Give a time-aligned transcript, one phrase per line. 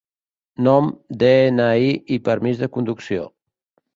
[0.67, 0.87] Nom,
[1.23, 3.29] de-ena-i i permís de conducció.